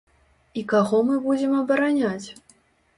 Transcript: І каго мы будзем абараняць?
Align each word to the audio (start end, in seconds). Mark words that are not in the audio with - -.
І 0.59 0.63
каго 0.71 1.03
мы 1.11 1.19
будзем 1.27 1.55
абараняць? 1.61 2.27